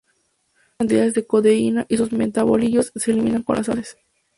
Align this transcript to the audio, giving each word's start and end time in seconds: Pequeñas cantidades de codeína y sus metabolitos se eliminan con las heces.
Pequeñas 0.03 0.77
cantidades 0.79 1.13
de 1.13 1.27
codeína 1.27 1.85
y 1.87 1.95
sus 1.95 2.11
metabolitos 2.11 2.91
se 2.95 3.11
eliminan 3.11 3.43
con 3.43 3.57
las 3.57 3.69
heces. 3.69 3.97